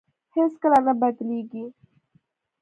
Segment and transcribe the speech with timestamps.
[0.35, 1.63] هېڅ کله نه بدلېږي.